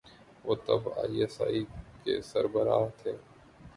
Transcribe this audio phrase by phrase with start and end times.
[0.45, 1.61] وہ تب I S I
[2.03, 3.13] کے سربراہ تھے۔